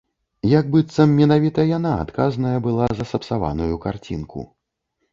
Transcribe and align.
Як 0.59 0.71
быццам 0.75 1.13
менавіта 1.19 1.67
яна 1.77 1.93
адказная 2.07 2.57
была 2.71 2.91
за 2.97 3.05
сапсаваную 3.13 3.73
карцінку. 3.89 4.39